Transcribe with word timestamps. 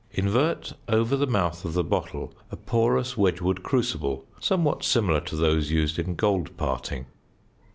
Invert 0.09 0.73
over 0.87 1.15
the 1.15 1.27
mouth 1.27 1.63
of 1.63 1.73
the 1.73 1.83
bottle 1.83 2.33
a 2.49 2.57
porous 2.57 3.15
Wedgwood 3.15 3.61
crucible, 3.61 4.25
somewhat 4.39 4.83
similar 4.83 5.21
to 5.21 5.35
those 5.35 5.69
used 5.69 5.99
in 5.99 6.15
gold 6.15 6.57
parting. 6.57 7.05